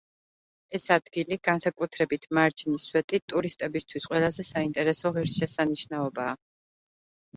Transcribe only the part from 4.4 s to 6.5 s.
საინტერესო ღირსშესანიშნაობაა.